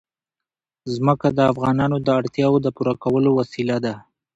ځمکه 0.95 1.27
د 1.37 1.39
افغانانو 1.51 1.97
د 2.01 2.07
اړتیاوو 2.19 2.63
د 2.65 2.67
پوره 2.75 2.93
کولو 3.03 3.29
وسیله 3.39 3.75
ده. 3.85 3.93